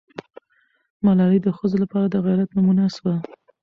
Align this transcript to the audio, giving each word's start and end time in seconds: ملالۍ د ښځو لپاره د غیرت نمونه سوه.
ملالۍ 1.05 1.39
د 1.43 1.47
ښځو 1.57 1.77
لپاره 1.83 2.05
د 2.09 2.15
غیرت 2.25 2.49
نمونه 2.57 2.83
سوه. 2.95 3.15